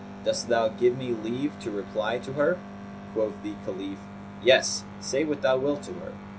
[FN#223] 0.21 0.25
Dost 0.25 0.49
thou 0.49 0.67
give 0.69 0.97
me 0.97 1.13
leave 1.13 1.59
to 1.59 1.69
reply 1.69 2.17
to 2.17 2.33
her?" 2.33 2.57
Quoth 3.13 3.33
the 3.43 3.53
Caliph, 3.65 3.99
"Yes, 4.41 4.83
say 4.99 5.23
what 5.23 5.43
thou 5.43 5.57
wilt 5.57 5.83
to 5.83 5.93
her." 5.93 6.13